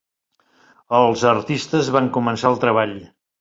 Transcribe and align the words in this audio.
Els 0.99 1.25
artistes 1.33 1.93
van 1.99 2.09
començar 2.17 2.53
el 2.55 2.59
treball 2.65 2.97